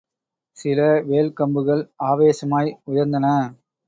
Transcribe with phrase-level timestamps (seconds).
[0.57, 0.79] சில
[1.01, 3.27] வேல் கம்புகள் ஆவேசமாய் உயர்ந்தன.